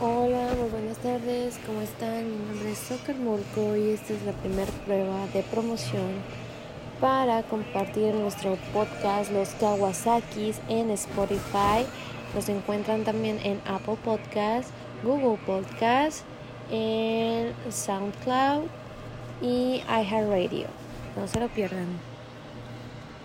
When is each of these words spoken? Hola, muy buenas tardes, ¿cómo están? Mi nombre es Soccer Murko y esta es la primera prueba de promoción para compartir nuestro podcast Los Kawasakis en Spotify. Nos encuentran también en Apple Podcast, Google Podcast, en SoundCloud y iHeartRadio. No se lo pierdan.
Hola, 0.00 0.48
muy 0.58 0.70
buenas 0.70 0.98
tardes, 0.98 1.56
¿cómo 1.64 1.80
están? 1.80 2.28
Mi 2.28 2.44
nombre 2.46 2.72
es 2.72 2.78
Soccer 2.78 3.14
Murko 3.14 3.76
y 3.76 3.90
esta 3.90 4.12
es 4.12 4.22
la 4.24 4.32
primera 4.32 4.70
prueba 4.84 5.24
de 5.32 5.42
promoción 5.44 6.14
para 7.00 7.44
compartir 7.44 8.12
nuestro 8.12 8.56
podcast 8.72 9.30
Los 9.30 9.50
Kawasakis 9.50 10.58
en 10.68 10.90
Spotify. 10.90 11.86
Nos 12.34 12.48
encuentran 12.48 13.04
también 13.04 13.38
en 13.44 13.60
Apple 13.66 13.96
Podcast, 14.04 14.70
Google 15.04 15.38
Podcast, 15.46 16.24
en 16.72 17.52
SoundCloud 17.70 18.64
y 19.42 19.80
iHeartRadio. 19.88 20.66
No 21.16 21.28
se 21.28 21.38
lo 21.38 21.46
pierdan. 21.46 22.13